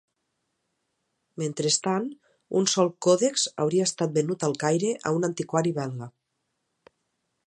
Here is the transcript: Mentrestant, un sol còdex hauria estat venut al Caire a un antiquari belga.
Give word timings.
Mentrestant, 1.41 2.07
un 2.61 2.67
sol 2.73 2.89
còdex 3.07 3.45
hauria 3.65 3.87
estat 3.91 4.17
venut 4.17 4.47
al 4.49 4.57
Caire 4.67 4.91
a 5.11 5.15
un 5.19 5.29
antiquari 5.29 5.75
belga. 5.81 6.09